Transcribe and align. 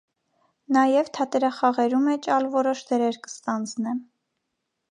Նաեւ 0.77 1.11
թատերախաղերու 1.17 2.01
մէջ 2.07 2.29
ալ 2.37 2.49
որոշ 2.57 2.81
դերեր 2.93 3.21
կը 3.27 3.35
ստանձնէ։ 3.35 3.95